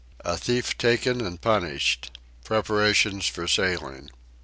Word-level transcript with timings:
A 0.25 0.35
Thief 0.35 0.75
taken 0.79 1.21
and 1.21 1.39
punished. 1.39 2.09
Preparations 2.43 3.27
for 3.27 3.47
sailing. 3.47 4.09